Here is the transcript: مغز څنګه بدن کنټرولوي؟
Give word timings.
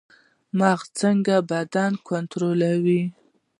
مغز 0.59 0.87
څنګه 0.99 1.35
بدن 1.51 1.91
کنټرولوي؟ 2.07 3.01